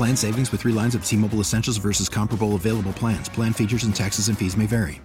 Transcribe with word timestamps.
Plan 0.00 0.16
savings 0.16 0.50
with 0.50 0.62
three 0.62 0.72
lines 0.72 0.94
of 0.94 1.04
T 1.04 1.14
Mobile 1.14 1.40
Essentials 1.40 1.76
versus 1.76 2.08
comparable 2.08 2.54
available 2.54 2.94
plans. 2.94 3.28
Plan 3.28 3.52
features 3.52 3.84
and 3.84 3.94
taxes 3.94 4.28
and 4.28 4.38
fees 4.38 4.56
may 4.56 4.64
vary. 4.64 5.02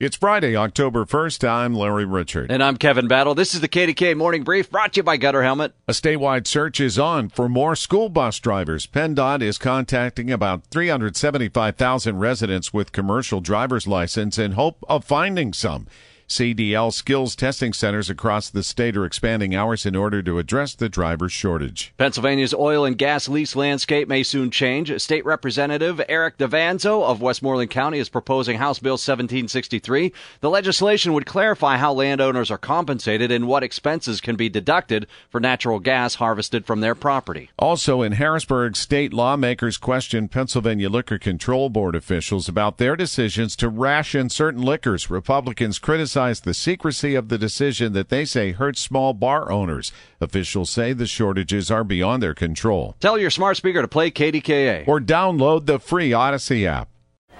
It's 0.00 0.16
Friday, 0.16 0.56
October 0.56 1.04
1st. 1.04 1.46
I'm 1.46 1.74
Larry 1.74 2.06
Richert. 2.06 2.46
And 2.48 2.62
I'm 2.62 2.78
Kevin 2.78 3.06
Battle. 3.06 3.34
This 3.34 3.54
is 3.54 3.60
the 3.60 3.68
KDKA 3.68 4.16
Morning 4.16 4.44
Brief 4.44 4.70
brought 4.70 4.94
to 4.94 5.00
you 5.00 5.02
by 5.02 5.18
Gutter 5.18 5.42
Helmet. 5.42 5.74
A 5.86 5.92
statewide 5.92 6.46
search 6.46 6.80
is 6.80 6.98
on 6.98 7.28
for 7.28 7.46
more 7.46 7.76
school 7.76 8.08
bus 8.08 8.38
drivers. 8.38 8.86
PennDOT 8.86 9.42
is 9.42 9.58
contacting 9.58 10.30
about 10.30 10.64
375,000 10.68 12.18
residents 12.18 12.72
with 12.72 12.92
commercial 12.92 13.42
driver's 13.42 13.86
license 13.86 14.38
in 14.38 14.52
hope 14.52 14.82
of 14.88 15.04
finding 15.04 15.52
some. 15.52 15.86
CDL 16.34 16.92
skills 16.92 17.36
testing 17.36 17.72
centers 17.72 18.10
across 18.10 18.50
the 18.50 18.64
state 18.64 18.96
are 18.96 19.04
expanding 19.04 19.54
hours 19.54 19.86
in 19.86 19.94
order 19.94 20.20
to 20.20 20.40
address 20.40 20.74
the 20.74 20.88
driver 20.88 21.28
shortage. 21.28 21.94
Pennsylvania's 21.96 22.52
oil 22.52 22.84
and 22.84 22.98
gas 22.98 23.28
lease 23.28 23.54
landscape 23.54 24.08
may 24.08 24.24
soon 24.24 24.50
change. 24.50 25.00
State 25.00 25.24
Representative 25.24 26.00
Eric 26.08 26.36
Davanzo 26.36 27.04
of 27.04 27.22
Westmoreland 27.22 27.70
County 27.70 28.00
is 28.00 28.08
proposing 28.08 28.58
House 28.58 28.80
Bill 28.80 28.94
1763. 28.94 30.12
The 30.40 30.50
legislation 30.50 31.12
would 31.12 31.24
clarify 31.24 31.76
how 31.76 31.92
landowners 31.92 32.50
are 32.50 32.58
compensated 32.58 33.30
and 33.30 33.46
what 33.46 33.62
expenses 33.62 34.20
can 34.20 34.34
be 34.34 34.48
deducted 34.48 35.06
for 35.30 35.38
natural 35.38 35.78
gas 35.78 36.16
harvested 36.16 36.66
from 36.66 36.80
their 36.80 36.96
property. 36.96 37.50
Also 37.60 38.02
in 38.02 38.10
Harrisburg, 38.10 38.74
state 38.74 39.12
lawmakers 39.12 39.76
question 39.78 40.26
Pennsylvania 40.26 40.90
Liquor 40.90 41.18
Control 41.18 41.68
Board 41.68 41.94
officials 41.94 42.48
about 42.48 42.78
their 42.78 42.96
decisions 42.96 43.54
to 43.54 43.68
ration 43.68 44.28
certain 44.28 44.62
liquors. 44.62 45.08
Republicans 45.08 45.78
criticize 46.24 46.40
the 46.40 46.54
secrecy 46.54 47.14
of 47.14 47.28
the 47.28 47.36
decision 47.36 47.92
that 47.92 48.08
they 48.08 48.24
say 48.24 48.52
hurts 48.52 48.80
small 48.80 49.12
bar 49.12 49.50
owners. 49.50 49.92
Officials 50.20 50.70
say 50.70 50.94
the 50.94 51.06
shortages 51.06 51.70
are 51.70 51.84
beyond 51.84 52.22
their 52.22 52.34
control. 52.34 52.94
Tell 53.00 53.18
your 53.18 53.30
smart 53.30 53.56
speaker 53.58 53.82
to 53.82 53.88
play 53.88 54.10
KDKA. 54.10 54.88
Or 54.88 55.00
download 55.00 55.66
the 55.66 55.78
free 55.78 56.10
Audacy 56.12 56.66
app. 56.66 56.88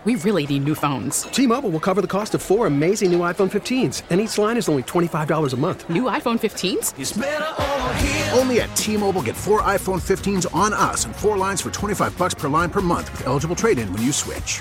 We 0.04 0.16
really 0.16 0.46
need 0.46 0.64
new 0.64 0.74
phones. 0.74 1.22
T-Mobile 1.22 1.70
will 1.70 1.80
cover 1.80 2.02
the 2.02 2.06
cost 2.06 2.34
of 2.34 2.42
four 2.42 2.66
amazing 2.66 3.10
new 3.10 3.20
iPhone 3.20 3.50
15s, 3.50 4.02
and 4.10 4.20
each 4.20 4.36
line 4.36 4.58
is 4.58 4.68
only 4.68 4.82
$25 4.82 5.54
a 5.54 5.56
month. 5.56 5.88
New 5.88 6.04
iPhone 6.04 6.38
15s? 6.38 6.92
Only 8.36 8.60
at 8.60 8.76
T-Mobile 8.76 9.22
get 9.22 9.34
four 9.34 9.62
iPhone 9.62 10.02
15s 10.02 10.54
on 10.54 10.74
us 10.74 11.06
and 11.06 11.16
four 11.16 11.38
lines 11.38 11.62
for 11.62 11.70
25 11.70 12.18
bucks 12.18 12.34
per 12.34 12.50
line 12.50 12.68
per 12.68 12.82
month 12.82 13.10
with 13.12 13.26
eligible 13.26 13.56
trade-in 13.56 13.90
when 13.94 14.02
you 14.02 14.12
switch. 14.12 14.60